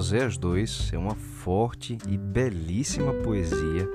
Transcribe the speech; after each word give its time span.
Oséias 0.00 0.38
2 0.38 0.94
é 0.94 0.98
uma 0.98 1.14
forte 1.14 1.98
e 2.08 2.16
belíssima 2.16 3.12
poesia 3.12 3.86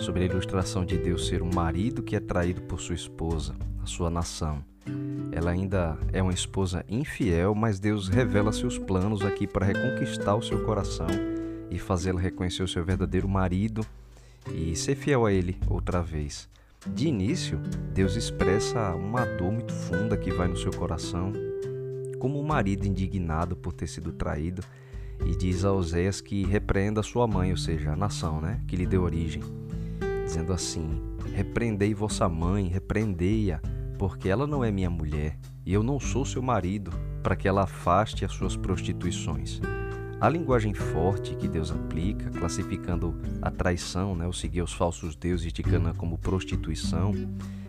sobre 0.00 0.22
a 0.22 0.26
ilustração 0.26 0.84
de 0.84 0.98
Deus 0.98 1.28
ser 1.28 1.40
um 1.40 1.54
marido 1.54 2.02
que 2.02 2.16
é 2.16 2.20
traído 2.20 2.62
por 2.62 2.80
sua 2.80 2.96
esposa, 2.96 3.54
a 3.80 3.86
sua 3.86 4.10
nação. 4.10 4.64
Ela 5.30 5.52
ainda 5.52 5.96
é 6.12 6.20
uma 6.20 6.32
esposa 6.32 6.84
infiel, 6.88 7.54
mas 7.54 7.78
Deus 7.78 8.08
revela 8.08 8.52
seus 8.52 8.76
planos 8.76 9.22
aqui 9.22 9.46
para 9.46 9.64
reconquistar 9.64 10.34
o 10.34 10.42
seu 10.42 10.64
coração 10.64 11.06
e 11.70 11.78
fazê-la 11.78 12.20
reconhecer 12.20 12.64
o 12.64 12.68
seu 12.68 12.84
verdadeiro 12.84 13.28
marido 13.28 13.86
e 14.52 14.74
ser 14.74 14.96
fiel 14.96 15.24
a 15.24 15.32
ele 15.32 15.56
outra 15.68 16.02
vez. 16.02 16.48
De 16.88 17.06
início, 17.06 17.56
Deus 17.94 18.16
expressa 18.16 18.96
uma 18.96 19.24
dor 19.24 19.52
muito 19.52 19.72
funda 19.72 20.16
que 20.16 20.32
vai 20.32 20.48
no 20.48 20.56
seu 20.56 20.72
coração, 20.72 21.32
como 22.18 22.40
um 22.40 22.44
marido 22.44 22.84
indignado 22.84 23.54
por 23.54 23.72
ter 23.72 23.86
sido 23.86 24.10
traído 24.10 24.60
e 25.24 25.34
diz 25.36 25.64
a 25.64 25.72
Oséias 25.72 26.20
que 26.20 26.44
repreenda 26.44 27.02
sua 27.02 27.26
mãe, 27.26 27.50
ou 27.50 27.56
seja, 27.56 27.92
a 27.92 27.96
nação, 27.96 28.40
né, 28.40 28.60
que 28.66 28.76
lhe 28.76 28.86
deu 28.86 29.02
origem, 29.02 29.42
dizendo 30.24 30.52
assim: 30.52 31.00
Repreendei 31.34 31.94
vossa 31.94 32.28
mãe, 32.28 32.68
repreendei-a, 32.68 33.60
porque 33.98 34.28
ela 34.28 34.46
não 34.46 34.64
é 34.64 34.70
minha 34.70 34.90
mulher, 34.90 35.38
e 35.64 35.72
eu 35.72 35.82
não 35.82 36.00
sou 36.00 36.24
seu 36.24 36.42
marido, 36.42 36.90
para 37.22 37.36
que 37.36 37.46
ela 37.46 37.62
afaste 37.62 38.24
as 38.24 38.32
suas 38.32 38.56
prostituições. 38.56 39.60
A 40.20 40.28
linguagem 40.28 40.72
forte 40.72 41.34
que 41.34 41.48
Deus 41.48 41.70
aplica, 41.70 42.30
classificando 42.30 43.14
a 43.40 43.50
traição, 43.50 44.14
né, 44.14 44.26
o 44.26 44.32
seguir 44.32 44.60
aos 44.60 44.72
falsos 44.72 45.16
deuses 45.16 45.52
de 45.52 45.62
Canaã 45.62 45.94
como 45.94 46.18
prostituição, 46.18 47.12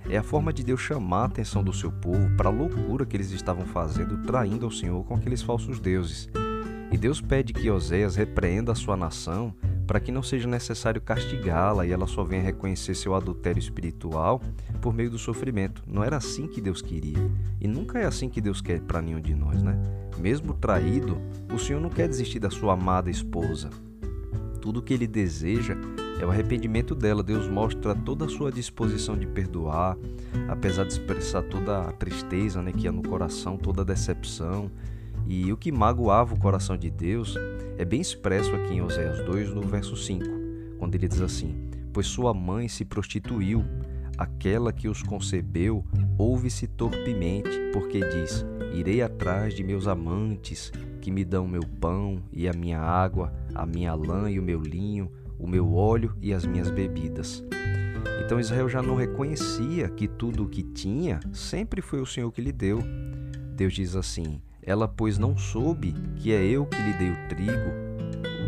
é 0.09 0.17
a 0.17 0.23
forma 0.23 0.51
de 0.51 0.63
Deus 0.63 0.81
chamar 0.81 1.21
a 1.21 1.25
atenção 1.25 1.63
do 1.63 1.73
seu 1.73 1.91
povo 1.91 2.29
para 2.35 2.49
a 2.49 2.51
loucura 2.51 3.05
que 3.05 3.15
eles 3.15 3.31
estavam 3.31 3.65
fazendo, 3.65 4.21
traindo 4.23 4.65
ao 4.65 4.71
Senhor 4.71 5.03
com 5.05 5.15
aqueles 5.15 5.41
falsos 5.41 5.79
deuses. 5.79 6.29
E 6.93 6.97
Deus 6.97 7.19
pede 7.19 7.53
que 7.53 7.71
Oséias 7.71 8.15
repreenda 8.15 8.71
a 8.71 8.75
sua 8.75 8.95
nação 8.95 9.51
para 9.87 9.99
que 9.99 10.11
não 10.11 10.21
seja 10.21 10.47
necessário 10.47 11.01
castigá-la 11.01 11.87
e 11.87 11.91
ela 11.91 12.05
só 12.05 12.23
venha 12.23 12.43
reconhecer 12.43 12.93
seu 12.93 13.15
adultério 13.15 13.59
espiritual 13.59 14.39
por 14.79 14.93
meio 14.93 15.09
do 15.09 15.17
sofrimento. 15.17 15.81
Não 15.87 16.03
era 16.03 16.17
assim 16.17 16.45
que 16.45 16.61
Deus 16.61 16.83
queria. 16.83 17.17
E 17.59 17.67
nunca 17.67 17.97
é 17.97 18.05
assim 18.05 18.29
que 18.29 18.39
Deus 18.39 18.61
quer 18.61 18.79
para 18.79 19.01
nenhum 19.01 19.19
de 19.19 19.33
nós, 19.33 19.63
né? 19.63 19.75
Mesmo 20.19 20.53
traído, 20.53 21.17
o 21.51 21.57
Senhor 21.57 21.81
não 21.81 21.89
quer 21.89 22.07
desistir 22.07 22.37
da 22.37 22.51
sua 22.51 22.73
amada 22.73 23.09
esposa. 23.09 23.71
Tudo 24.61 24.79
que 24.79 24.93
ele 24.93 25.07
deseja 25.07 25.75
é 26.21 26.25
o 26.27 26.29
arrependimento 26.29 26.93
dela. 26.93 27.23
Deus 27.23 27.47
mostra 27.47 27.95
toda 27.95 28.25
a 28.25 28.29
sua 28.29 28.51
disposição 28.51 29.17
de 29.17 29.25
perdoar, 29.25 29.97
apesar 30.47 30.83
de 30.83 30.91
expressar 30.91 31.41
toda 31.41 31.89
a 31.89 31.91
tristeza 31.91 32.61
né, 32.61 32.71
que 32.71 32.87
há 32.87 32.91
no 32.91 33.01
coração, 33.01 33.57
toda 33.57 33.81
a 33.81 33.85
decepção 33.85 34.69
e 35.25 35.51
o 35.51 35.57
que 35.57 35.71
magoava 35.71 36.33
o 36.33 36.39
coração 36.39 36.77
de 36.77 36.89
Deus 36.89 37.35
é 37.77 37.85
bem 37.85 38.01
expresso 38.01 38.53
aqui 38.55 38.73
em 38.73 38.81
Oséias 38.81 39.25
2, 39.25 39.53
no 39.53 39.61
verso 39.61 39.95
5, 39.95 40.25
quando 40.77 40.95
ele 40.95 41.07
diz 41.07 41.21
assim: 41.21 41.69
Pois 41.91 42.07
sua 42.07 42.33
mãe 42.33 42.67
se 42.67 42.85
prostituiu, 42.85 43.63
aquela 44.17 44.71
que 44.71 44.87
os 44.87 45.01
concebeu 45.01 45.85
ouve-se 46.17 46.67
torpemente, 46.67 47.49
porque 47.71 47.99
diz: 47.99 48.45
Irei 48.73 49.01
atrás 49.01 49.53
de 49.53 49.63
meus 49.63 49.87
amantes, 49.87 50.71
que 51.01 51.11
me 51.11 51.25
dão 51.25 51.47
meu 51.47 51.63
pão 51.79 52.21
e 52.31 52.47
a 52.47 52.53
minha 52.53 52.79
água, 52.79 53.33
a 53.53 53.65
minha 53.65 53.93
lã 53.93 54.29
e 54.29 54.39
o 54.39 54.43
meu 54.43 54.61
linho, 54.61 55.11
o 55.39 55.47
meu 55.47 55.73
óleo 55.73 56.15
e 56.21 56.33
as 56.33 56.45
minhas 56.45 56.69
bebidas. 56.69 57.43
Então 58.23 58.39
Israel 58.39 58.69
já 58.69 58.81
não 58.81 58.95
reconhecia 58.95 59.89
que 59.89 60.07
tudo 60.07 60.45
o 60.45 60.49
que 60.49 60.63
tinha 60.63 61.19
sempre 61.33 61.81
foi 61.81 61.99
o 62.01 62.05
Senhor 62.05 62.31
que 62.31 62.41
lhe 62.41 62.51
deu. 62.51 62.81
Deus 63.55 63.73
diz 63.73 63.95
assim: 63.95 64.41
ela, 64.65 64.87
pois, 64.87 65.17
não 65.17 65.37
soube 65.37 65.93
que 66.15 66.31
é 66.31 66.43
eu 66.43 66.65
que 66.65 66.81
lhe 66.81 66.93
dei 66.93 67.11
o 67.11 67.27
trigo, 67.27 67.69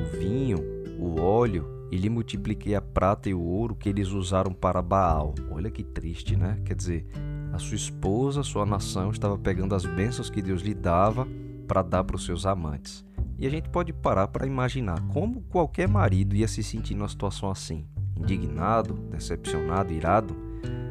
o 0.02 0.18
vinho, 0.18 0.58
o 1.00 1.20
óleo 1.20 1.88
e 1.92 1.98
lhe 1.98 2.10
multipliquei 2.10 2.74
a 2.74 2.82
prata 2.82 3.30
e 3.30 3.34
o 3.34 3.42
ouro 3.42 3.76
que 3.76 3.90
eles 3.90 4.10
usaram 4.10 4.54
para 4.54 4.82
Baal. 4.82 5.36
Olha 5.52 5.70
que 5.70 5.84
triste, 5.84 6.36
né? 6.36 6.60
Quer 6.66 6.76
dizer, 6.76 7.06
a 7.54 7.60
sua 7.60 7.76
esposa, 7.76 8.44
sua 8.44 8.66
nação, 8.66 9.12
estava 9.12 9.38
pegando 9.38 9.76
as 9.76 9.86
bênçãos 9.86 10.30
que 10.30 10.42
Deus 10.42 10.62
lhe 10.62 10.74
dava 10.74 11.28
para 11.68 11.82
dar 11.82 12.04
para 12.04 12.16
os 12.16 12.26
seus 12.26 12.46
amantes. 12.46 13.06
E 13.38 13.46
a 13.46 13.50
gente 13.50 13.70
pode 13.70 13.92
parar 13.92 14.30
para 14.30 14.48
imaginar 14.48 15.02
como 15.08 15.42
qualquer 15.42 15.88
marido 15.88 16.36
ia 16.36 16.48
se 16.48 16.64
sentir 16.64 16.96
numa 16.96 17.10
situação 17.10 17.50
assim, 17.52 17.86
indignado, 18.18 18.94
decepcionado, 19.12 19.94
irado. 19.94 20.36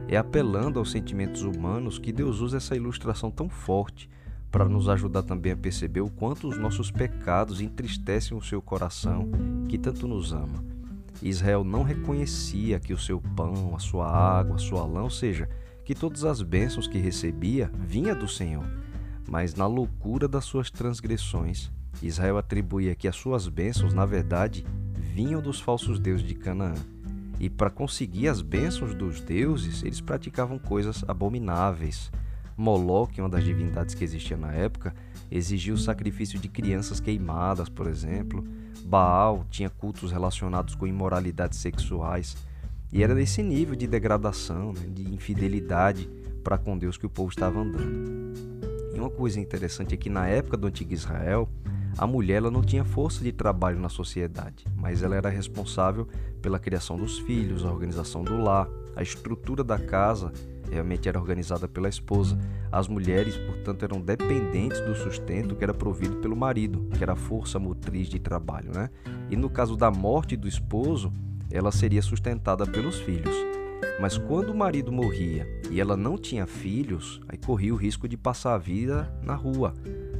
É 0.06 0.16
apelando 0.18 0.78
aos 0.78 0.90
sentimentos 0.90 1.42
humanos 1.42 1.98
que 1.98 2.12
Deus 2.12 2.40
usa 2.40 2.58
essa 2.58 2.76
ilustração 2.76 3.30
tão 3.30 3.48
forte 3.48 4.08
para 4.54 4.68
nos 4.68 4.88
ajudar 4.88 5.24
também 5.24 5.50
a 5.50 5.56
perceber 5.56 6.00
o 6.00 6.08
quanto 6.08 6.46
os 6.46 6.56
nossos 6.56 6.88
pecados 6.88 7.60
entristecem 7.60 8.38
o 8.38 8.40
seu 8.40 8.62
coração, 8.62 9.28
que 9.68 9.76
tanto 9.76 10.06
nos 10.06 10.32
ama. 10.32 10.64
Israel 11.20 11.64
não 11.64 11.82
reconhecia 11.82 12.78
que 12.78 12.92
o 12.92 12.98
seu 12.98 13.20
pão, 13.20 13.74
a 13.74 13.80
sua 13.80 14.08
água, 14.08 14.54
a 14.54 14.58
sua 14.60 14.86
lã, 14.86 15.02
ou 15.02 15.10
seja, 15.10 15.48
que 15.84 15.92
todas 15.92 16.24
as 16.24 16.40
bênçãos 16.40 16.86
que 16.86 16.98
recebia 16.98 17.68
vinha 17.80 18.14
do 18.14 18.28
Senhor. 18.28 18.64
Mas 19.28 19.56
na 19.56 19.66
loucura 19.66 20.28
das 20.28 20.44
suas 20.44 20.70
transgressões, 20.70 21.72
Israel 22.00 22.38
atribuía 22.38 22.94
que 22.94 23.08
as 23.08 23.16
suas 23.16 23.48
bênçãos, 23.48 23.92
na 23.92 24.06
verdade, 24.06 24.64
vinham 24.92 25.42
dos 25.42 25.58
falsos 25.58 25.98
deuses 25.98 26.24
de 26.24 26.36
Canaã. 26.36 26.74
E 27.40 27.50
para 27.50 27.70
conseguir 27.70 28.28
as 28.28 28.40
bênçãos 28.40 28.94
dos 28.94 29.20
deuses, 29.20 29.82
eles 29.82 30.00
praticavam 30.00 30.60
coisas 30.60 31.04
abomináveis, 31.08 32.12
Moloque, 32.56 33.20
uma 33.20 33.28
das 33.28 33.44
divindades 33.44 33.94
que 33.94 34.04
existia 34.04 34.36
na 34.36 34.52
época, 34.52 34.94
exigia 35.30 35.74
o 35.74 35.78
sacrifício 35.78 36.38
de 36.38 36.48
crianças 36.48 37.00
queimadas, 37.00 37.68
por 37.68 37.86
exemplo. 37.86 38.44
Baal 38.84 39.44
tinha 39.50 39.68
cultos 39.68 40.12
relacionados 40.12 40.74
com 40.74 40.86
imoralidades 40.86 41.58
sexuais. 41.58 42.36
E 42.92 43.02
era 43.02 43.14
nesse 43.14 43.42
nível 43.42 43.74
de 43.74 43.86
degradação, 43.86 44.72
né, 44.72 44.82
de 44.88 45.12
infidelidade 45.12 46.08
para 46.44 46.56
com 46.56 46.78
Deus 46.78 46.96
que 46.96 47.06
o 47.06 47.10
povo 47.10 47.30
estava 47.30 47.58
andando. 47.58 48.34
E 48.94 49.00
uma 49.00 49.10
coisa 49.10 49.40
interessante 49.40 49.94
é 49.94 49.96
que 49.96 50.08
na 50.08 50.28
época 50.28 50.56
do 50.56 50.68
antigo 50.68 50.92
Israel, 50.92 51.48
a 51.98 52.06
mulher 52.06 52.36
ela 52.36 52.50
não 52.50 52.62
tinha 52.62 52.84
força 52.84 53.24
de 53.24 53.32
trabalho 53.32 53.80
na 53.80 53.88
sociedade, 53.88 54.64
mas 54.76 55.02
ela 55.02 55.16
era 55.16 55.28
responsável 55.28 56.06
pela 56.40 56.58
criação 56.58 56.96
dos 56.96 57.18
filhos, 57.18 57.64
a 57.64 57.72
organização 57.72 58.22
do 58.22 58.36
lar, 58.36 58.68
a 58.94 59.02
estrutura 59.02 59.64
da 59.64 59.78
casa 59.78 60.32
realmente 60.74 61.08
era 61.08 61.18
organizada 61.18 61.66
pela 61.66 61.88
esposa. 61.88 62.38
As 62.70 62.88
mulheres, 62.88 63.36
portanto, 63.36 63.84
eram 63.84 64.00
dependentes 64.00 64.80
do 64.80 64.94
sustento 64.94 65.54
que 65.56 65.64
era 65.64 65.72
provido 65.72 66.16
pelo 66.16 66.36
marido, 66.36 66.88
que 66.96 67.02
era 67.02 67.12
a 67.12 67.16
força 67.16 67.58
motriz 67.58 68.08
de 68.08 68.18
trabalho, 68.18 68.72
né? 68.72 68.90
E 69.30 69.36
no 69.36 69.48
caso 69.48 69.76
da 69.76 69.90
morte 69.90 70.36
do 70.36 70.46
esposo, 70.48 71.12
ela 71.50 71.70
seria 71.72 72.02
sustentada 72.02 72.66
pelos 72.66 72.98
filhos. 72.98 73.34
Mas 74.00 74.18
quando 74.18 74.50
o 74.50 74.56
marido 74.56 74.90
morria 74.90 75.46
e 75.70 75.80
ela 75.80 75.96
não 75.96 76.18
tinha 76.18 76.46
filhos, 76.46 77.20
aí 77.28 77.38
corria 77.38 77.72
o 77.72 77.76
risco 77.76 78.08
de 78.08 78.16
passar 78.16 78.54
a 78.54 78.58
vida 78.58 79.12
na 79.22 79.34
rua, 79.34 79.72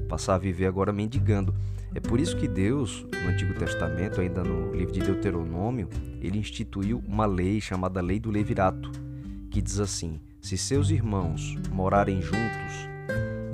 passar 0.09 0.37
a 0.37 0.39
viver 0.39 0.67
agora 0.67 0.93
mendigando. 0.93 1.55
É 1.95 2.01
por 2.01 2.21
isso 2.21 2.37
que 2.37 2.49
Deus, 2.49 3.07
no 3.23 3.31
Antigo 3.31 3.55
Testamento, 3.55 4.21
ainda 4.21 4.43
no 4.43 4.75
livro 4.75 4.93
de 4.93 5.01
Deuteronômio, 5.01 5.89
ele 6.21 6.39
instituiu 6.39 7.03
uma 7.07 7.27
lei 7.27 7.61
chamada 7.61 8.01
Lei 8.01 8.19
do 8.19 8.31
Levirato, 8.31 8.91
que 9.51 9.63
diz 9.63 9.79
assim: 9.79 10.21
se 10.44 10.59
seus 10.59 10.91
irmãos 10.91 11.56
morarem 11.72 12.21
juntos 12.21 12.87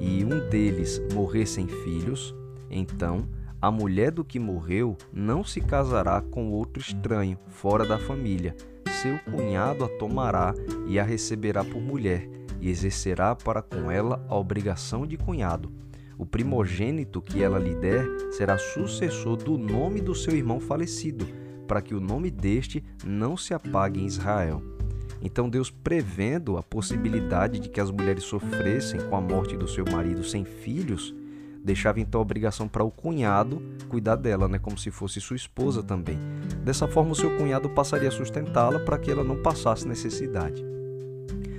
e 0.01 0.25
um 0.25 0.49
deles 0.51 1.01
morrer 1.15 1.47
sem 1.47 1.69
filhos, 1.69 2.35
então 2.69 3.29
a 3.63 3.71
mulher 3.71 4.11
do 4.11 4.25
que 4.25 4.41
morreu 4.41 4.97
não 5.13 5.45
se 5.45 5.61
casará 5.61 6.21
com 6.21 6.51
outro 6.51 6.83
estranho 6.83 7.39
fora 7.47 7.87
da 7.87 7.97
família. 7.97 8.57
Seu 9.01 9.21
cunhado 9.21 9.85
a 9.85 9.89
tomará 9.99 10.53
e 10.89 10.99
a 10.99 11.05
receberá 11.05 11.63
por 11.63 11.81
mulher, 11.81 12.29
e 12.61 12.69
exercerá 12.69 13.37
para 13.37 13.63
com 13.63 13.89
ela 13.89 14.27
a 14.29 14.37
obrigação 14.37 15.07
de 15.07 15.17
cunhado. 15.17 15.73
O 16.19 16.27
primogênito 16.27 17.23
que 17.23 17.41
ela 17.41 17.61
lhe 17.61 17.77
der 17.77 18.05
será 18.33 18.59
sucessor 18.59 19.37
do 19.37 19.57
nome 19.57 20.01
do 20.01 20.15
seu 20.15 20.35
irmão 20.35 20.59
falecido, 20.59 21.25
para 21.69 21.81
que 21.81 21.95
o 21.95 22.01
nome 22.01 22.33
deste 22.33 22.83
não 23.07 23.37
se 23.37 23.55
apague 23.55 24.01
em 24.01 24.07
Israel. 24.07 24.80
Então 25.23 25.49
Deus, 25.49 25.71
prevendo 25.71 26.57
a 26.57 26.63
possibilidade 26.63 27.61
de 27.61 27.69
que 27.69 27.81
as 27.81 27.91
mulheres 27.91 28.25
sofressem 28.25 29.01
com 29.09 29.17
a 29.17 29.21
morte 29.21 29.57
do 29.57 29.69
seu 29.69 29.85
marido 29.91 30.25
sem 30.25 30.45
filhos, 30.45 31.15
deixava 31.63 32.01
então 32.01 32.21
a 32.21 32.23
obrigação 32.23 32.67
para 32.67 32.85
o 32.85 32.91
cunhado 32.91 33.63
cuidar 33.89 34.17
dela, 34.17 34.49
né, 34.49 34.59
como 34.59 34.79
se 34.79 34.91
fosse 34.91 35.21
sua 35.21 35.37
esposa 35.37 35.83
também. 35.83 36.19
Dessa 36.65 36.89
forma, 36.89 37.13
o 37.13 37.15
seu 37.15 37.37
cunhado 37.37 37.69
passaria 37.69 38.09
a 38.09 38.13
sustentá-la 38.13 38.79
para 38.81 38.99
que 38.99 39.11
ela 39.11 39.25
não 39.25 39.43
passasse 39.43 39.87
necessidade. 39.87 40.65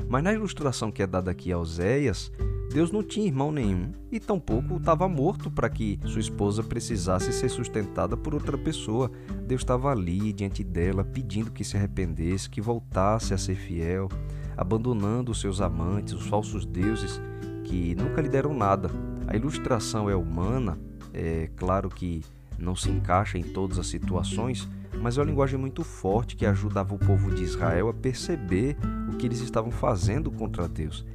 Mas 0.08 0.24
na 0.24 0.34
ilustração 0.34 0.92
que 0.92 1.04
é 1.04 1.08
dada 1.08 1.32
aqui 1.32 1.52
a 1.52 1.58
Oséias, 1.58 2.32
Deus 2.74 2.90
não 2.90 3.04
tinha 3.04 3.28
irmão 3.28 3.52
nenhum 3.52 3.92
e 4.10 4.18
tampouco 4.18 4.78
estava 4.78 5.08
morto 5.10 5.52
para 5.52 5.70
que 5.70 6.00
sua 6.06 6.22
esposa 6.22 6.64
precisasse 6.64 7.34
ser 7.34 7.50
sustentada 7.50 8.16
por 8.16 8.34
outra 8.34 8.58
pessoa. 8.58 9.12
Deus 9.46 9.62
estava 9.62 9.92
ali 9.92 10.32
diante 10.32 10.64
dela, 10.64 11.04
pedindo 11.04 11.52
que 11.52 11.66
se 11.66 11.76
arrependesse, 11.76 12.50
que 12.50 12.62
voltasse 12.62 13.34
a 13.34 13.38
ser 13.38 13.56
fiel, 13.56 14.08
abandonando 14.56 15.34
os 15.34 15.42
seus 15.42 15.60
amantes, 15.60 16.14
os 16.14 16.28
falsos 16.28 16.66
deuses 16.66 17.22
que 17.66 17.94
nunca 17.96 18.22
lhe 18.22 18.30
deram 18.30 18.54
nada. 18.54 18.90
A 19.28 19.36
ilustração 19.36 20.10
é 20.10 20.16
humana, 20.16 20.80
é 21.14 21.50
claro 21.58 21.90
que 21.90 22.22
não 22.58 22.76
se 22.76 22.90
encaixa 22.90 23.38
em 23.38 23.44
todas 23.44 23.80
as 23.80 23.88
situações, 23.88 24.70
mas 25.02 25.18
é 25.18 25.22
uma 25.22 25.28
linguagem 25.28 25.60
muito 25.60 25.84
forte 25.84 26.38
que 26.38 26.46
ajudava 26.46 26.96
o 26.96 27.00
povo 27.00 27.34
de 27.34 27.44
Israel 27.44 27.90
a 27.90 27.94
perceber 27.94 28.78
o 29.12 29.18
que 29.18 29.26
eles 29.26 29.42
estavam 29.42 29.72
fazendo 29.72 30.32
contra 30.32 30.70
Deus. 30.70 31.06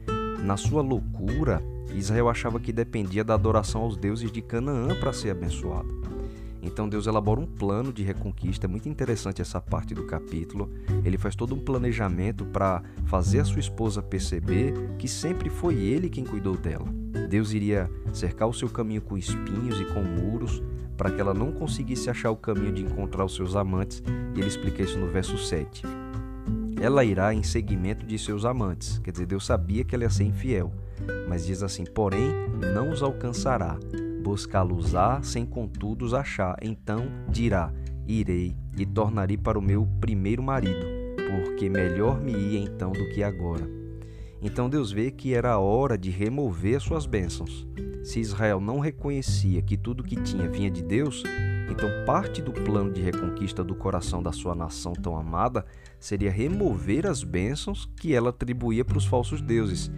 Na 0.43 0.57
sua 0.57 0.83
loucura, 0.83 1.63
Israel 1.95 2.29
achava 2.29 2.61
que 2.61 2.73
dependia 2.73 3.25
da 3.25 3.35
adoração 3.35 3.83
aos 3.83 3.97
deuses 3.97 4.31
de 4.31 4.43
Canaã 4.43 4.95
para 4.95 5.13
ser 5.13 5.31
abençoado. 5.31 5.97
Então 6.63 6.89
Deus 6.89 7.07
elabora 7.07 7.41
um 7.41 7.47
plano 7.47 7.93
de 7.93 8.03
reconquista, 8.03 8.67
é 8.67 8.69
muito 8.69 8.89
interessante 8.89 9.41
essa 9.41 9.61
parte 9.61 9.95
do 9.95 10.05
capítulo. 10.05 10.71
Ele 11.05 11.17
faz 11.17 11.37
todo 11.37 11.55
um 11.55 11.61
planejamento 11.61 12.45
para 12.45 12.83
fazer 13.07 13.39
a 13.39 13.45
sua 13.45 13.61
esposa 13.61 14.03
perceber 14.03 14.75
que 14.99 15.07
sempre 15.07 15.49
foi 15.49 15.77
ele 15.77 16.11
quem 16.11 16.25
cuidou 16.25 16.57
dela. 16.57 16.87
Deus 17.29 17.53
iria 17.53 17.91
cercar 18.13 18.49
o 18.49 18.55
seu 18.55 18.69
caminho 18.69 19.01
com 19.01 19.17
espinhos 19.17 19.81
e 19.81 19.85
com 19.85 20.03
muros 20.03 20.63
para 20.97 21.11
que 21.11 21.21
ela 21.21 21.35
não 21.35 21.53
conseguisse 21.53 22.09
achar 22.09 22.31
o 22.31 22.37
caminho 22.37 22.73
de 22.73 22.83
encontrar 22.83 23.25
os 23.25 23.35
seus 23.35 23.55
amantes, 23.55 24.03
e 24.35 24.39
ele 24.39 24.49
explica 24.49 24.83
isso 24.83 24.99
no 24.99 25.07
verso 25.07 25.37
7. 25.37 25.83
Ela 26.81 27.05
irá 27.05 27.33
em 27.33 27.43
seguimento 27.43 28.05
de 28.05 28.19
seus 28.19 28.45
amantes, 28.45 28.99
quer 28.99 29.11
dizer, 29.11 29.27
Deus 29.27 29.47
sabia 29.47 29.85
que 29.85 29.95
ela 29.95 30.05
ia 30.05 30.11
ser 30.11 30.25
infiel, 30.25 30.73
mas 31.29 31.47
diz 31.47 31.63
assim: 31.63 31.85
porém, 31.85 32.31
não 32.75 32.91
os 32.91 33.03
alcançará 33.03 33.79
buscá-los-á 34.27 35.23
sem 35.23 35.47
contudo 35.47 36.05
os 36.05 36.13
achar. 36.13 36.57
Então 36.61 37.07
dirá: 37.29 37.73
Irei 38.09 38.57
e 38.77 38.85
tornarei 38.85 39.37
para 39.37 39.59
o 39.59 39.63
meu 39.63 39.87
primeiro 40.01 40.43
marido, 40.43 40.85
porque 41.31 41.71
melhor 41.71 42.21
me 42.21 42.33
ia 42.33 42.59
então 42.59 42.93
do 42.93 43.09
que 43.11 43.23
agora. 43.23 43.71
Então 44.43 44.69
Deus 44.69 44.91
vê 44.91 45.13
que 45.13 45.33
era 45.33 45.53
a 45.53 45.59
hora 45.59 45.97
de 45.97 46.11
remover 46.11 46.81
suas 46.81 47.07
bênçãos. 47.07 47.67
Se 48.03 48.21
Israel 48.21 48.61
não 48.61 48.81
reconhecia 48.81 49.63
que 49.63 49.77
tudo 49.77 50.05
que 50.05 50.17
tinha 50.17 50.49
vinha 50.49 50.71
de 50.71 50.83
Deus, 50.83 51.23
então 51.71 51.89
parte 52.05 52.43
do 52.43 52.53
plano 52.53 52.93
de 52.93 53.01
reconquista 53.01 53.65
do 53.65 53.75
coração 53.75 54.23
da 54.23 54.33
sua 54.33 54.55
nação 54.55 54.93
tão 54.93 55.17
amada 55.17 55.65
seria 56.07 56.31
remover 56.31 57.05
as 57.05 57.25
bênçãos 57.25 57.91
que 57.97 58.15
ela 58.15 58.31
atribuía 58.31 58.85
para 58.85 58.97
os 58.97 59.05
falsos 59.05 59.41
deuses. 59.41 59.91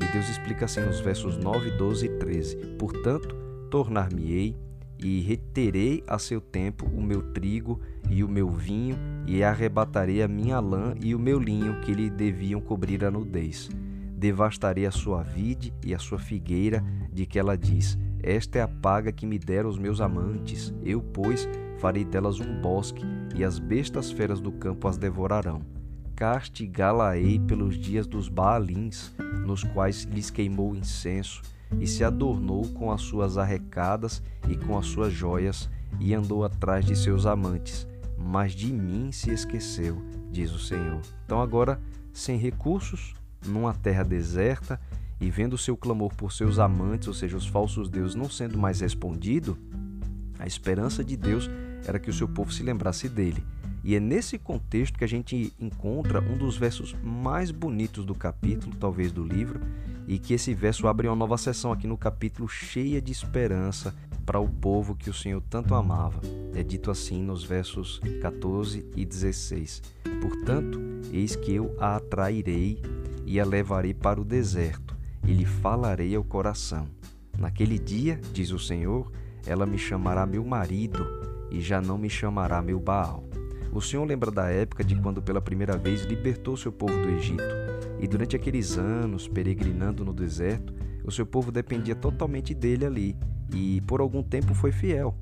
E 0.00 0.12
Deus 0.12 0.28
explica 0.28 0.64
assim 0.64 0.80
nos 0.80 0.98
versos 0.98 1.36
9, 1.36 1.70
12 1.72 2.06
e 2.06 2.08
13: 2.18 2.56
Portanto, 2.78 3.36
tornar-me-ei 3.70 4.56
e 4.98 5.20
reterei 5.20 6.02
a 6.06 6.18
seu 6.18 6.40
tempo 6.40 6.86
o 6.86 7.00
meu 7.00 7.22
trigo 7.32 7.80
e 8.10 8.24
o 8.24 8.28
meu 8.28 8.50
vinho, 8.50 8.96
e 9.24 9.42
arrebatarei 9.44 10.20
a 10.20 10.28
minha 10.28 10.58
lã 10.58 10.94
e 11.00 11.14
o 11.14 11.18
meu 11.18 11.38
linho 11.38 11.80
que 11.80 11.92
lhe 11.92 12.10
deviam 12.10 12.60
cobrir 12.60 13.04
a 13.04 13.10
nudez. 13.10 13.70
Devastarei 14.16 14.84
a 14.84 14.90
sua 14.90 15.22
vide 15.22 15.72
e 15.84 15.94
a 15.94 15.98
sua 15.98 16.18
figueira, 16.18 16.84
de 17.12 17.24
que 17.24 17.38
ela 17.38 17.56
diz: 17.56 17.96
Esta 18.20 18.58
é 18.58 18.62
a 18.62 18.68
paga 18.68 19.12
que 19.12 19.26
me 19.26 19.38
deram 19.38 19.68
os 19.68 19.78
meus 19.78 20.00
amantes. 20.00 20.74
Eu, 20.84 21.00
pois, 21.00 21.48
farei 21.82 22.04
delas 22.04 22.38
um 22.38 22.60
bosque, 22.60 23.04
e 23.34 23.42
as 23.42 23.58
bestas 23.58 24.12
feras 24.12 24.40
do 24.40 24.52
campo 24.52 24.86
as 24.86 24.96
devorarão. 24.96 25.62
Castigá-la-ei 26.14 27.40
pelos 27.40 27.76
dias 27.76 28.06
dos 28.06 28.28
Baalins, 28.28 29.10
nos 29.44 29.64
quais 29.64 30.04
lhes 30.04 30.30
queimou 30.30 30.76
incenso, 30.76 31.42
e 31.80 31.86
se 31.88 32.04
adornou 32.04 32.68
com 32.68 32.92
as 32.92 33.00
suas 33.00 33.36
arrecadas 33.36 34.22
e 34.48 34.54
com 34.54 34.78
as 34.78 34.86
suas 34.86 35.12
joias, 35.12 35.68
e 35.98 36.14
andou 36.14 36.44
atrás 36.44 36.84
de 36.84 36.94
seus 36.94 37.26
amantes, 37.26 37.88
mas 38.16 38.52
de 38.52 38.72
mim 38.72 39.10
se 39.10 39.32
esqueceu, 39.32 40.00
diz 40.30 40.52
o 40.52 40.60
Senhor. 40.60 41.00
Então, 41.24 41.42
agora, 41.42 41.80
sem 42.12 42.38
recursos, 42.38 43.12
numa 43.44 43.74
terra 43.74 44.04
deserta, 44.04 44.80
e 45.20 45.28
vendo 45.30 45.58
seu 45.58 45.76
clamor 45.76 46.14
por 46.14 46.32
seus 46.32 46.60
amantes, 46.60 47.08
ou 47.08 47.14
seja, 47.14 47.36
os 47.36 47.46
falsos 47.46 47.88
deuses, 47.88 48.14
não 48.14 48.30
sendo 48.30 48.56
mais 48.56 48.80
respondido, 48.80 49.58
a 50.38 50.46
esperança 50.46 51.02
de 51.02 51.16
Deus 51.16 51.50
era 51.86 51.98
que 51.98 52.10
o 52.10 52.12
seu 52.12 52.28
povo 52.28 52.52
se 52.52 52.62
lembrasse 52.62 53.08
dele. 53.08 53.44
E 53.84 53.96
é 53.96 54.00
nesse 54.00 54.38
contexto 54.38 54.96
que 54.96 55.04
a 55.04 55.08
gente 55.08 55.52
encontra 55.58 56.20
um 56.20 56.38
dos 56.38 56.56
versos 56.56 56.94
mais 57.02 57.50
bonitos 57.50 58.04
do 58.04 58.14
capítulo, 58.14 58.76
talvez 58.76 59.10
do 59.10 59.24
livro, 59.24 59.60
e 60.06 60.18
que 60.18 60.34
esse 60.34 60.54
verso 60.54 60.86
abre 60.86 61.08
uma 61.08 61.16
nova 61.16 61.36
sessão 61.36 61.72
aqui 61.72 61.86
no 61.86 61.96
capítulo 61.96 62.48
cheia 62.48 63.00
de 63.00 63.10
esperança 63.10 63.94
para 64.24 64.38
o 64.38 64.48
povo 64.48 64.94
que 64.94 65.10
o 65.10 65.14
Senhor 65.14 65.42
tanto 65.50 65.74
amava. 65.74 66.20
É 66.54 66.62
dito 66.62 66.92
assim 66.92 67.22
nos 67.22 67.42
versos 67.42 68.00
14 68.20 68.86
e 68.94 69.04
16: 69.04 69.82
Portanto, 70.20 70.80
eis 71.12 71.34
que 71.34 71.52
eu 71.52 71.74
a 71.80 71.96
atrairei 71.96 72.80
e 73.26 73.40
a 73.40 73.44
levarei 73.44 73.94
para 73.94 74.20
o 74.20 74.24
deserto, 74.24 74.96
e 75.26 75.32
lhe 75.32 75.44
falarei 75.44 76.14
ao 76.14 76.22
coração. 76.22 76.86
Naquele 77.36 77.78
dia, 77.78 78.20
diz 78.32 78.52
o 78.52 78.58
Senhor, 78.60 79.10
ela 79.44 79.66
me 79.66 79.78
chamará 79.78 80.24
meu 80.24 80.44
marido 80.44 81.31
e 81.52 81.60
já 81.60 81.80
não 81.80 81.98
me 81.98 82.08
chamará 82.08 82.62
meu 82.62 82.80
Baal. 82.80 83.24
O 83.72 83.80
Senhor 83.80 84.04
lembra 84.04 84.30
da 84.30 84.48
época 84.48 84.82
de 84.82 84.96
quando 84.96 85.22
pela 85.22 85.40
primeira 85.40 85.76
vez 85.76 86.02
libertou 86.02 86.56
seu 86.56 86.72
povo 86.72 86.98
do 86.98 87.08
Egito. 87.10 87.42
E 88.00 88.06
durante 88.06 88.34
aqueles 88.34 88.76
anos, 88.76 89.28
peregrinando 89.28 90.04
no 90.04 90.12
deserto, 90.12 90.74
o 91.04 91.10
seu 91.10 91.24
povo 91.24 91.52
dependia 91.52 91.94
totalmente 91.94 92.54
dele 92.54 92.84
ali 92.84 93.16
e 93.54 93.80
por 93.82 94.00
algum 94.00 94.22
tempo 94.22 94.54
foi 94.54 94.72
fiel. 94.72 95.14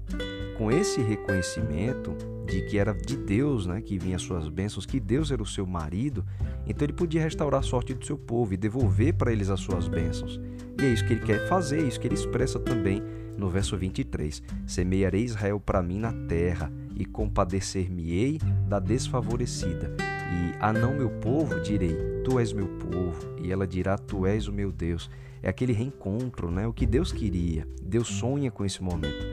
Com 0.56 0.70
esse 0.70 1.00
reconhecimento 1.00 2.14
de 2.46 2.62
que 2.62 2.78
era 2.78 2.92
de 2.92 3.16
Deus 3.16 3.66
né, 3.66 3.80
que 3.80 3.98
vinha 3.98 4.18
suas 4.18 4.48
bênçãos, 4.48 4.84
que 4.84 4.98
Deus 4.98 5.30
era 5.30 5.42
o 5.42 5.46
seu 5.46 5.66
marido, 5.66 6.24
então 6.66 6.84
ele 6.84 6.92
podia 6.92 7.22
restaurar 7.22 7.60
a 7.60 7.62
sorte 7.62 7.94
do 7.94 8.04
seu 8.04 8.18
povo 8.18 8.52
e 8.52 8.56
devolver 8.56 9.14
para 9.14 9.32
eles 9.32 9.48
as 9.48 9.60
suas 9.60 9.88
bênçãos. 9.88 10.40
E 10.78 10.84
é 10.84 10.92
isso 10.92 11.06
que 11.06 11.12
ele 11.12 11.24
quer 11.24 11.46
fazer, 11.48 11.80
é 11.80 11.88
isso 11.88 12.00
que 12.00 12.06
ele 12.06 12.14
expressa 12.14 12.58
também 12.58 13.02
no 13.36 13.48
verso 13.48 13.76
23. 13.76 14.42
Semearei 14.66 15.24
Israel 15.24 15.60
para 15.60 15.82
mim 15.82 15.98
na 15.98 16.12
terra, 16.26 16.72
e 17.00 17.06
compadecer-me-ei 17.06 18.38
da 18.68 18.78
desfavorecida. 18.78 19.96
E 19.98 20.54
a 20.60 20.70
não 20.70 20.94
meu 20.94 21.08
povo 21.08 21.58
direi: 21.60 21.96
Tu 22.22 22.38
és 22.38 22.52
meu 22.52 22.68
povo, 22.68 23.36
e 23.42 23.50
ela 23.50 23.66
dirá: 23.66 23.96
Tu 23.96 24.26
és 24.26 24.46
o 24.46 24.52
meu 24.52 24.70
Deus. 24.70 25.10
É 25.42 25.48
aquele 25.48 25.72
reencontro, 25.72 26.50
né? 26.50 26.66
O 26.66 26.72
que 26.74 26.84
Deus 26.84 27.10
queria. 27.10 27.66
Deus 27.82 28.08
sonha 28.08 28.50
com 28.50 28.66
esse 28.66 28.82
momento. 28.82 29.26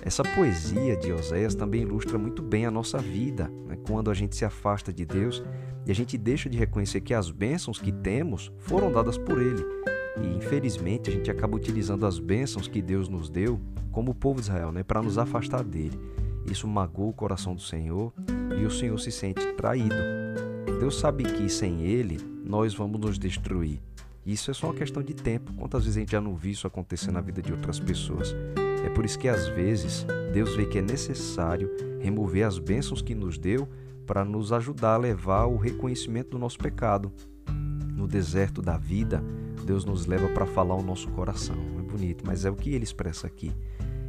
Essa 0.00 0.22
poesia 0.22 0.96
de 0.96 1.12
Oséias 1.12 1.56
também 1.56 1.82
ilustra 1.82 2.16
muito 2.16 2.40
bem 2.40 2.64
a 2.64 2.70
nossa 2.70 2.98
vida, 2.98 3.50
né? 3.66 3.76
quando 3.84 4.12
a 4.12 4.14
gente 4.14 4.36
se 4.36 4.44
afasta 4.44 4.92
de 4.92 5.04
Deus 5.04 5.42
e 5.84 5.90
a 5.90 5.94
gente 5.94 6.16
deixa 6.16 6.48
de 6.48 6.56
reconhecer 6.56 7.00
que 7.00 7.12
as 7.12 7.32
bênçãos 7.32 7.80
que 7.80 7.90
temos 7.90 8.52
foram 8.58 8.92
dadas 8.92 9.18
por 9.18 9.42
Ele. 9.42 9.64
E 10.22 10.36
infelizmente 10.36 11.10
a 11.10 11.12
gente 11.12 11.30
acaba 11.30 11.56
utilizando 11.56 12.06
as 12.06 12.18
bênçãos 12.18 12.68
que 12.68 12.82
Deus 12.82 13.08
nos 13.08 13.28
deu 13.28 13.60
como 13.90 14.12
o 14.12 14.14
povo 14.14 14.40
de 14.40 14.46
Israel, 14.46 14.72
né? 14.72 14.82
para 14.82 15.02
nos 15.02 15.18
afastar 15.18 15.64
dele. 15.64 15.98
Isso 16.50 16.66
magoa 16.66 17.08
o 17.08 17.12
coração 17.12 17.54
do 17.54 17.60
Senhor 17.60 18.12
e 18.58 18.64
o 18.64 18.70
Senhor 18.70 18.98
se 18.98 19.10
sente 19.10 19.44
traído. 19.52 19.96
Deus 20.80 20.98
sabe 20.98 21.24
que 21.24 21.48
sem 21.48 21.82
Ele 21.82 22.18
nós 22.44 22.74
vamos 22.74 23.00
nos 23.00 23.18
destruir. 23.18 23.80
Isso 24.24 24.50
é 24.50 24.54
só 24.54 24.68
uma 24.68 24.74
questão 24.74 25.02
de 25.02 25.14
tempo. 25.14 25.52
Quantas 25.54 25.84
vezes 25.84 25.96
a 25.96 26.00
gente 26.00 26.12
já 26.12 26.20
não 26.20 26.36
viu 26.36 26.52
isso 26.52 26.66
acontecer 26.66 27.10
na 27.10 27.20
vida 27.20 27.42
de 27.42 27.52
outras 27.52 27.80
pessoas? 27.80 28.34
É 28.84 28.90
por 28.90 29.04
isso 29.04 29.18
que 29.18 29.28
às 29.28 29.48
vezes 29.48 30.06
Deus 30.32 30.54
vê 30.54 30.66
que 30.66 30.78
é 30.78 30.82
necessário 30.82 31.70
remover 31.98 32.46
as 32.46 32.58
bênçãos 32.58 33.02
que 33.02 33.14
nos 33.14 33.38
deu 33.38 33.68
para 34.06 34.24
nos 34.24 34.52
ajudar 34.52 34.94
a 34.94 34.98
levar 34.98 35.46
o 35.46 35.56
reconhecimento 35.56 36.30
do 36.30 36.38
nosso 36.38 36.58
pecado. 36.58 37.12
No 37.98 38.06
deserto 38.06 38.62
da 38.62 38.78
vida, 38.78 39.20
Deus 39.66 39.84
nos 39.84 40.06
leva 40.06 40.28
para 40.28 40.46
falar 40.46 40.76
o 40.76 40.82
nosso 40.84 41.08
coração. 41.08 41.56
É 41.76 41.82
bonito, 41.82 42.22
mas 42.24 42.44
é 42.44 42.50
o 42.50 42.54
que 42.54 42.70
ele 42.70 42.84
expressa 42.84 43.26
aqui. 43.26 43.50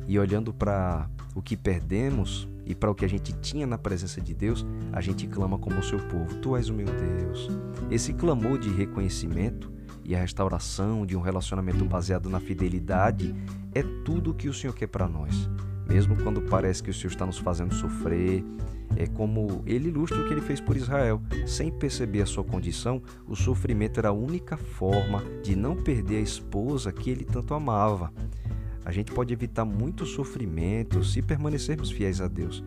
E 0.08 0.20
olhando 0.20 0.54
para 0.54 1.10
o 1.34 1.42
que 1.42 1.58
perdemos 1.58 2.48
e 2.68 2.76
para 2.76 2.92
o 2.92 2.94
que 2.94 3.04
a 3.04 3.10
gente 3.10 3.34
tinha 3.40 3.66
na 3.66 3.80
presença 3.80 4.22
de 4.22 4.32
Deus, 4.32 4.64
a 4.94 5.02
gente 5.02 5.26
clama 5.26 5.58
como 5.58 5.80
o 5.80 5.84
seu 5.84 5.98
povo: 6.08 6.36
Tu 6.36 6.56
és 6.56 6.70
o 6.70 6.74
meu 6.76 6.86
Deus. 6.86 7.50
Esse 7.90 8.14
clamor 8.14 8.60
de 8.60 8.70
reconhecimento 8.70 9.74
e 10.06 10.16
a 10.16 10.20
restauração 10.20 11.04
de 11.04 11.18
um 11.18 11.22
relacionamento 11.22 11.84
baseado 11.84 12.30
na 12.30 12.40
fidelidade 12.40 13.34
é 13.74 13.82
tudo 14.06 14.30
o 14.30 14.34
que 14.36 14.48
o 14.50 14.54
Senhor 14.54 14.74
quer 14.74 14.88
para 14.88 15.10
nós. 15.10 15.50
Mesmo 15.88 16.16
quando 16.16 16.44
parece 16.44 16.84
que 16.84 16.92
o 16.92 16.94
Senhor 16.94 17.10
está 17.10 17.26
nos 17.26 17.40
fazendo 17.40 17.74
sofrer, 17.74 18.46
é 18.96 19.06
como 19.08 19.64
ele 19.66 19.90
ilustra 19.90 20.20
o 20.20 20.28
que 20.28 20.34
ele 20.34 20.42
fez 20.42 20.60
por 20.60 20.76
Israel. 20.76 21.22
Sem 21.46 21.72
perceber 21.72 22.22
a 22.22 22.26
sua 22.26 22.44
condição, 22.44 23.02
o 23.28 23.36
sofrimento 23.36 24.00
era 24.00 24.10
a 24.10 24.14
única 24.14 24.58
forma 24.58 25.24
de 25.44 25.56
não 25.56 25.76
perder 25.76 26.18
a 26.18 26.22
esposa 26.22 26.92
que 26.92 27.10
ele 27.10 27.24
tanto 27.24 27.54
amava 27.54 28.12
a 28.90 28.92
gente 28.92 29.12
pode 29.12 29.32
evitar 29.32 29.66
muito 29.66 30.04
sofrimento 30.04 31.04
se 31.04 31.22
permanecermos 31.22 31.92
fiéis 31.92 32.20
a 32.22 32.28
Deus. 32.28 32.64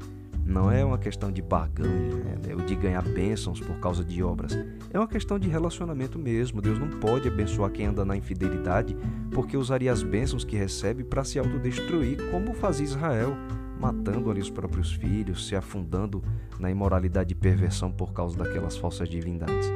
Não 0.46 0.70
é 0.70 0.84
uma 0.84 0.96
questão 0.96 1.32
de 1.32 1.42
barganha, 1.42 2.36
né? 2.40 2.54
ou 2.54 2.60
de 2.60 2.76
ganhar 2.76 3.02
bênçãos 3.02 3.58
por 3.58 3.76
causa 3.80 4.04
de 4.04 4.22
obras. 4.22 4.56
É 4.92 4.98
uma 5.00 5.08
questão 5.08 5.36
de 5.36 5.48
relacionamento 5.48 6.20
mesmo. 6.20 6.62
Deus 6.62 6.78
não 6.78 6.88
pode 6.88 7.26
abençoar 7.26 7.72
quem 7.72 7.86
anda 7.86 8.04
na 8.04 8.16
infidelidade, 8.16 8.96
porque 9.32 9.56
usaria 9.56 9.90
as 9.90 10.04
bênçãos 10.04 10.44
que 10.44 10.54
recebe 10.54 11.02
para 11.02 11.24
se 11.24 11.40
autodestruir, 11.40 12.30
como 12.30 12.54
fazia 12.54 12.86
Israel, 12.86 13.36
matando 13.82 14.30
ali 14.30 14.40
os 14.40 14.48
próprios 14.48 14.92
filhos, 14.92 15.48
se 15.48 15.56
afundando 15.56 16.22
na 16.60 16.70
imoralidade 16.70 17.32
e 17.32 17.34
perversão 17.34 17.90
por 17.90 18.12
causa 18.12 18.38
daquelas 18.38 18.76
falsas 18.76 19.08
divindades. 19.08 19.68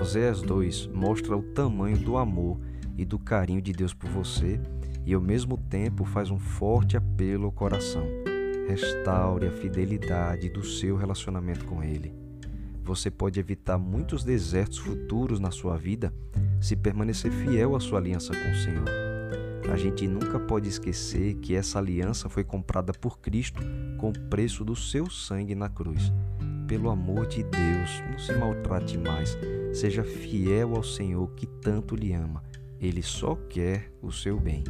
Oséias 0.00 0.42
2 0.42 0.88
mostra 0.88 1.36
o 1.36 1.42
tamanho 1.42 1.96
do 1.96 2.16
amor 2.16 2.58
e 2.98 3.04
do 3.04 3.16
carinho 3.16 3.62
de 3.62 3.72
Deus 3.72 3.94
por 3.94 4.10
você 4.10 4.60
e 5.06 5.14
ao 5.14 5.20
mesmo 5.20 5.56
tempo 5.56 6.04
faz 6.04 6.32
um 6.32 6.38
forte 6.38 6.96
apelo 6.96 7.44
ao 7.44 7.52
coração. 7.52 8.04
restaure 8.66 9.46
a 9.46 9.52
fidelidade 9.52 10.48
do 10.48 10.64
seu 10.64 10.96
relacionamento 10.96 11.66
com 11.66 11.82
Ele. 11.82 12.14
Você 12.82 13.10
pode 13.10 13.38
evitar 13.38 13.78
muitos 13.78 14.24
desertos 14.24 14.78
futuros 14.78 15.38
na 15.38 15.50
sua 15.50 15.76
vida 15.76 16.12
se 16.60 16.74
permanecer 16.74 17.30
fiel 17.30 17.76
à 17.76 17.80
sua 17.80 17.98
aliança 17.98 18.32
com 18.34 18.50
o 18.50 18.56
Senhor. 18.56 19.13
A 19.72 19.76
gente 19.76 20.06
nunca 20.06 20.38
pode 20.38 20.68
esquecer 20.68 21.34
que 21.36 21.54
essa 21.54 21.78
aliança 21.78 22.28
foi 22.28 22.44
comprada 22.44 22.92
por 22.92 23.18
Cristo 23.18 23.62
com 23.98 24.10
o 24.10 24.18
preço 24.28 24.64
do 24.64 24.76
seu 24.76 25.08
sangue 25.10 25.54
na 25.54 25.68
cruz. 25.68 26.12
Pelo 26.68 26.90
amor 26.90 27.26
de 27.26 27.42
Deus, 27.42 28.02
não 28.10 28.18
se 28.18 28.32
maltrate 28.34 28.96
mais. 28.98 29.36
Seja 29.72 30.04
fiel 30.04 30.76
ao 30.76 30.82
Senhor 30.82 31.28
que 31.34 31.46
tanto 31.46 31.96
lhe 31.96 32.12
ama. 32.12 32.42
Ele 32.80 33.02
só 33.02 33.34
quer 33.48 33.90
o 34.02 34.12
seu 34.12 34.38
bem. 34.38 34.64